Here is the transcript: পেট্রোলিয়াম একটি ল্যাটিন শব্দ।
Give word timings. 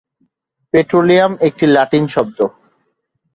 পেট্রোলিয়াম 0.73 1.31
একটি 1.39 1.65
ল্যাটিন 1.67 2.05
শব্দ। 2.07 2.39